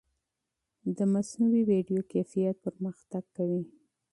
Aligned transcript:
د 0.97 0.99
مصنوعي 1.13 1.61
ویډیو 1.71 2.01
کیفیت 2.11 2.55
پرمختګ 2.65 3.23
کوي. 3.37 3.63